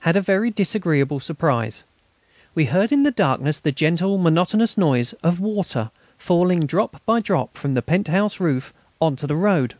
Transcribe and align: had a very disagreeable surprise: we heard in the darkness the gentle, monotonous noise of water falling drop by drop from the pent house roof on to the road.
had 0.00 0.16
a 0.16 0.22
very 0.22 0.50
disagreeable 0.50 1.20
surprise: 1.20 1.84
we 2.54 2.64
heard 2.64 2.92
in 2.92 3.02
the 3.02 3.10
darkness 3.10 3.60
the 3.60 3.70
gentle, 3.70 4.16
monotonous 4.16 4.78
noise 4.78 5.12
of 5.22 5.38
water 5.38 5.90
falling 6.16 6.60
drop 6.60 7.02
by 7.04 7.20
drop 7.20 7.58
from 7.58 7.74
the 7.74 7.82
pent 7.82 8.08
house 8.08 8.40
roof 8.40 8.72
on 9.02 9.16
to 9.16 9.26
the 9.26 9.36
road. 9.36 9.74